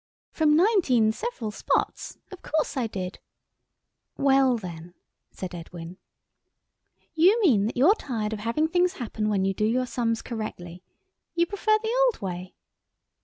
[0.31, 2.17] "From nineteen several spots.
[2.31, 3.19] Of course I did."
[4.17, 4.95] "Well then,"
[5.29, 5.97] said Edwin.
[7.13, 10.83] "You mean that you're tired of having things happen when you do your sums correctly?
[11.35, 12.55] You prefer the old way!"